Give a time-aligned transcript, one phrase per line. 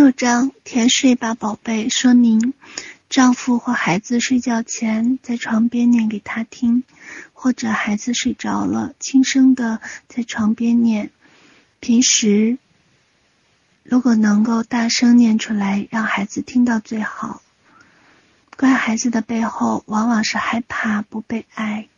[0.00, 1.90] 六章，甜睡吧，宝贝。
[1.90, 2.54] 说明：
[3.10, 6.84] 丈夫或孩子睡觉前在床边念给他听，
[7.34, 11.10] 或者孩子睡着了，轻声地在床边念。
[11.80, 12.56] 平时
[13.82, 17.42] 如果能够大声念出来，让孩子听到最好。
[18.56, 21.88] 乖孩子的背后，往往是害怕不被爱。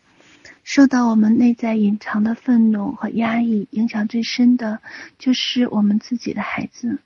[0.64, 4.80] 受到我们内在隐藏的愤怒和压抑影响最深的，
[5.18, 6.98] 就是我们自己的孩子。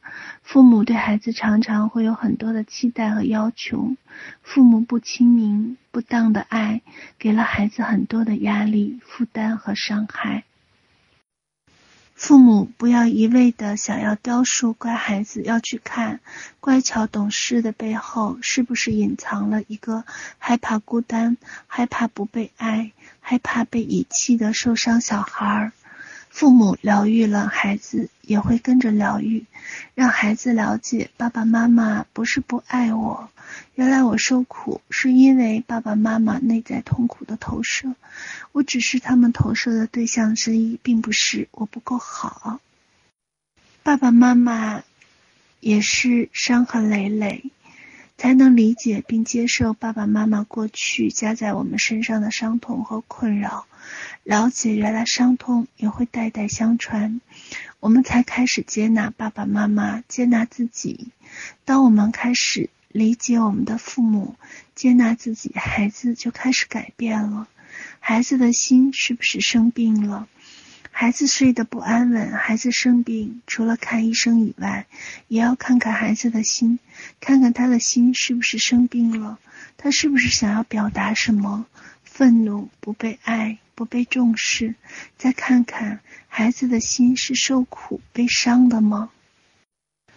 [0.43, 3.97] 父母对孩子常常会有很多的期待和要求，
[4.43, 6.83] 父母不亲民、不当的爱，
[7.19, 10.45] 给了孩子很多的压力、负担和伤害。
[12.17, 16.21] 父母不要一味的想要雕塑乖孩子，要去看
[16.61, 20.05] 乖巧懂事的背后，是不是隐藏了一个
[20.39, 25.73] 害怕孤单、害怕不被爱、害怕被遗弃的受伤小孩儿。
[26.37, 29.47] 父母疗愈了孩子，也会跟着疗愈，
[29.95, 33.31] 让孩子了解爸爸妈妈不是不爱我，
[33.75, 37.95] 原来我受苦是因为爸爸妈妈内在痛苦的投射，
[38.53, 42.61] 我只是他们投射的对象之一，并不是我不够好。
[43.83, 44.83] 爸爸妈妈
[45.61, 47.45] 也是伤痕累累，
[48.17, 53.67] 才能理解并接受爸爸妈妈过去加在我们身上的伤痛和困扰。
[54.25, 57.21] 了解原来伤痛也会代代相传，
[57.79, 61.09] 我们才开始接纳爸爸妈妈，接纳自己。
[61.65, 64.35] 当我们开始理解我们的父母，
[64.75, 67.47] 接纳自己，孩子就开始改变了。
[68.01, 70.27] 孩子的心是不是生病了？
[70.99, 74.87] 孩子睡得不安稳，孩子生病，除了看医生以外，
[75.29, 76.79] 也要看看孩子的心，
[77.21, 79.39] 看看他的心是不是生病了，
[79.77, 81.67] 他是不是想要表达什么？
[82.03, 83.59] 愤怒，不被爱。
[83.75, 84.75] 不被重视，
[85.19, 89.11] 再看看孩子的心是受苦、悲伤的吗？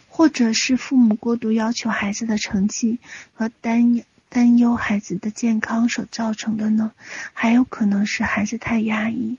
[0.07, 2.99] 或者是父母过度要求孩子的成绩
[3.33, 6.93] 和担担忧孩子的健康所造成的呢？
[7.33, 9.37] 还有可能是孩子太压抑，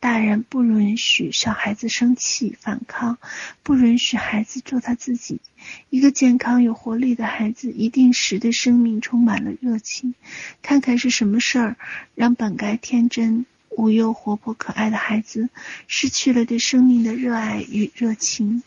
[0.00, 3.18] 大人不允许小孩子生气、反抗，
[3.62, 5.40] 不允许孩子做他自己。
[5.90, 10.14] 一个健康有活力的孩子，一定是对生命充满了热情。
[10.62, 11.76] 看看是什么事儿，
[12.14, 15.50] 让本该天真无忧、活泼可爱的孩子，
[15.86, 18.62] 失去了对生命的热爱与热情。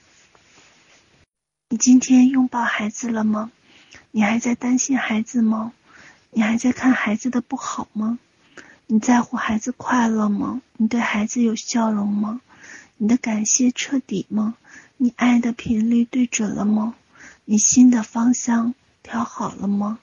[1.70, 3.52] 你今天拥抱孩子了吗？
[4.12, 5.74] 你还在担心孩子吗？
[6.30, 8.20] 你还在看孩子的不好吗？
[8.86, 10.62] 你在乎孩子快乐吗？
[10.78, 12.42] 你对孩子有笑容吗？
[12.98, 14.56] 你的感谢彻底吗？
[14.98, 16.96] 你爱的频率对准了吗？
[17.46, 20.00] 你心的方向调好了吗？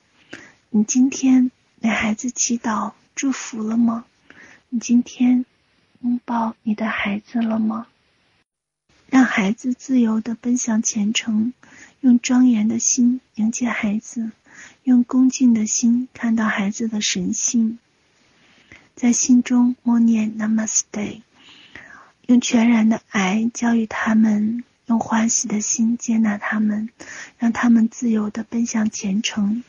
[0.70, 4.04] 你今天为孩子祈祷祝福了吗？
[4.70, 5.44] 你今天
[6.00, 7.86] 拥抱你的孩子了吗？
[9.08, 11.52] 让孩子自由地奔向前程，
[12.00, 14.30] 用庄严的心迎接孩子，
[14.84, 17.78] 用恭敬的心看到孩子的神性，
[19.00, 21.22] 在心中默念 Namaste，
[22.26, 24.62] 用全然的爱教育他们。
[24.84, 26.90] 用欢喜的心接纳他们，
[27.38, 29.64] 让他们自由地奔向前程。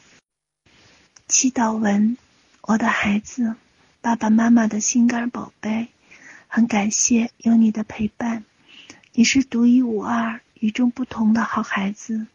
[1.30, 2.18] 祈祷文：
[2.60, 3.56] 我的孩子，
[4.02, 5.88] 爸爸妈妈的心肝宝贝，
[6.48, 8.44] 很感谢有你的陪伴。
[9.14, 12.28] 你是独一无二、与众不同的好孩子，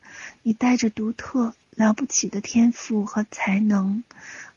[0.43, 4.03] 你带着独特、了不起的天赋和才能，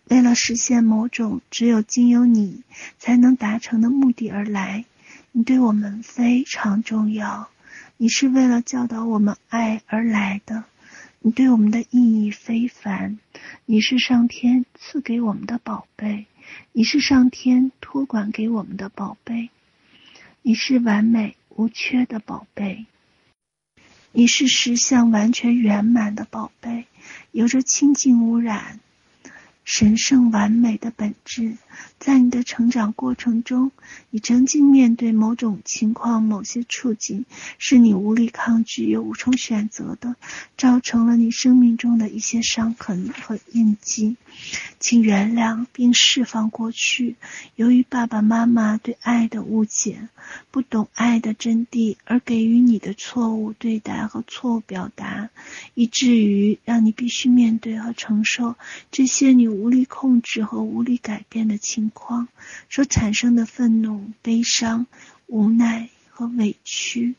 [0.09, 2.63] 为了实现某种只有经由你
[2.97, 4.85] 才能达成的目的而来。
[5.31, 7.49] 你对我们非常重要。
[7.97, 10.63] 你是为了教导我们爱而来的，
[11.19, 13.19] 你对我们的意义非凡。
[13.65, 16.25] 你是上天赐给我们的宝贝，
[16.71, 19.49] 你是上天托管给我们的宝贝，
[20.41, 22.85] 你是完美无缺的宝贝，
[24.11, 26.85] 你是实相完全圆满的宝贝，
[27.31, 28.79] 有着清净无染。
[29.69, 31.55] 神圣完美的本质，
[31.99, 33.71] 在你的成长过程中，
[34.09, 37.25] 你曾经面对某种情况、某些处境，
[37.59, 40.15] 是你无力抗拒又无从选择的，
[40.57, 44.17] 造成了你生命中的一些伤痕和印记。
[44.79, 47.15] 请原谅并释放过去，
[47.55, 50.09] 由于爸爸妈妈对爱的误解，
[50.49, 55.29] 不懂爱的真谛而给予你的错误对待和错误表达，
[55.75, 58.55] 以至于让你必须面对和承受
[58.89, 62.27] 这些你无力控制和无力改变的情况
[62.69, 64.87] 所产生的愤怒、悲伤、
[65.27, 67.15] 无奈和委屈。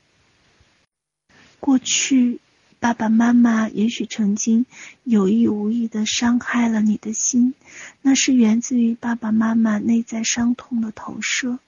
[1.59, 2.41] 过去。
[2.83, 4.65] 爸爸妈妈也许曾经
[5.05, 7.53] 有意无意的伤害了你的心，
[8.01, 11.59] 那是源自于爸爸妈妈内在伤痛的投射。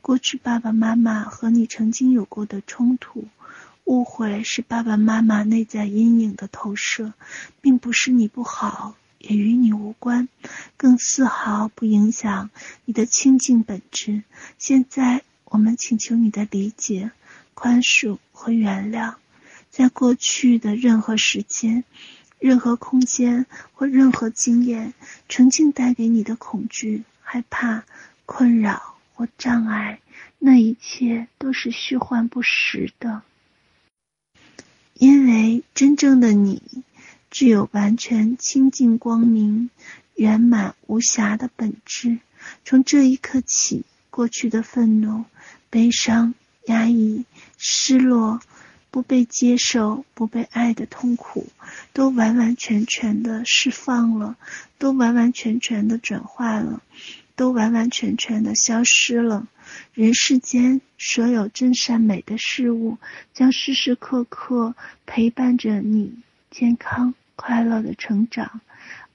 [0.00, 3.26] 过去爸爸妈妈和你曾经有过的冲突、
[3.84, 7.12] 误会是爸爸妈妈内在阴影的投射，
[7.60, 8.96] 并不是你不好，
[9.28, 10.28] 也与你无关，
[10.76, 12.50] 更丝毫不影响
[12.84, 14.22] 你的清净本质。
[14.58, 17.10] 现在，我们请求你的理解、
[17.54, 19.14] 宽恕和原谅。
[19.70, 21.84] 在过去的任何时间、
[22.38, 24.94] 任何空间或任何经验，
[25.28, 27.84] 曾经带给你的恐惧、害怕、
[28.26, 30.00] 困扰或障碍，
[30.38, 33.22] 那一切都是虚幻不实的。
[34.94, 36.62] 因为真正的你，
[37.34, 39.68] 具有完全清净光明、
[40.14, 42.18] 圆满无瑕的本质。
[42.64, 45.24] 从这一刻起，过去的愤怒、
[45.68, 46.34] 悲伤、
[46.66, 47.24] 压抑、
[47.58, 48.40] 失落。
[48.92, 51.48] 不被接受、不被爱的痛苦，
[51.92, 54.36] 都完完全全的释放了，
[54.78, 56.80] 都完完全全的转化了，
[57.34, 59.48] 都完完全全的消失了。
[59.94, 62.98] 人世间所有真善美的事物，
[63.32, 64.76] 将时时刻刻
[65.06, 66.14] 陪伴着你
[66.52, 68.60] 健康快乐的成长，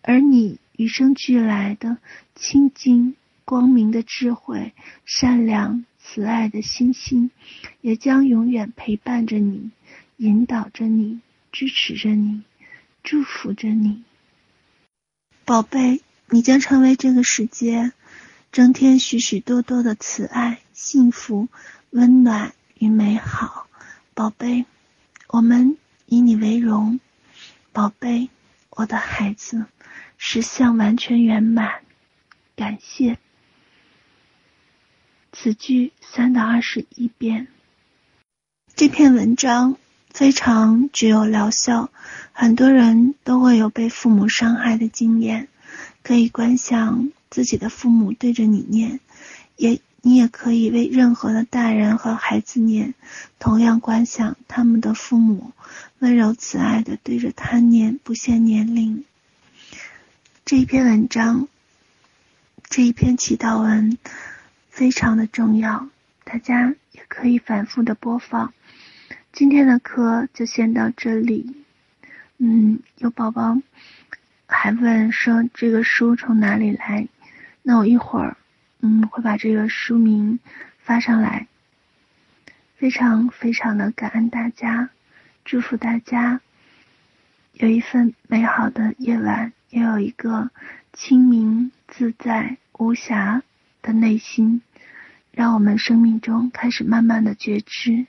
[0.02, 1.98] 而你与生俱来的
[2.36, 4.74] 清净光明的智慧、
[5.06, 5.86] 善良。
[6.02, 7.30] 慈爱的心心，
[7.82, 9.70] 也将永远陪伴着你，
[10.18, 11.20] 引导着你，
[11.52, 12.42] 支持着你，
[13.04, 14.02] 祝福着你，
[15.46, 17.92] 宝贝，你将成为这个世界
[18.52, 21.48] 增添许许多多的慈爱、幸福、
[21.92, 23.68] 温暖与美好。
[24.16, 24.66] 宝贝，
[25.28, 25.78] 我们
[26.08, 26.99] 以你为荣。
[27.80, 28.28] 宝贝，
[28.72, 29.66] 我的孩子，
[30.18, 31.80] 实相完全圆满。
[32.58, 33.18] 感谢。
[35.32, 37.48] 此句三到二十一遍。
[38.76, 39.78] 这篇文章
[40.10, 41.90] 非常具有疗效，
[42.34, 45.48] 很多人都会有被父母伤害的经验，
[46.04, 49.00] 可以观想自己的父母对着你念，
[49.56, 52.94] 也你也可以为任何的大人和孩子念，
[53.40, 55.52] 同样观想他们的父母
[56.00, 59.04] 温柔慈爱的对着他念，不限年龄。
[60.46, 61.48] 这一篇文章，
[62.70, 63.98] 这一篇祈祷文。
[64.70, 65.90] 非常的重要，
[66.24, 68.54] 大家也可以反复的播放。
[69.34, 71.54] 今天的课就先到这里。
[72.38, 73.58] 嗯，有宝宝
[74.46, 77.10] 还问说这个书从哪里来？
[77.62, 78.38] 那我一会儿
[78.82, 80.40] 嗯会把这个书名
[80.80, 81.48] 发上来。
[82.76, 84.90] 非常非常的感恩大家，
[85.44, 86.40] 祝福大家
[87.54, 90.50] 有一份美好的夜晚，也有一个
[90.94, 93.42] 清明自在无暇
[93.82, 94.62] 的内心。
[95.32, 98.08] 让我们生命中开始慢慢的觉知。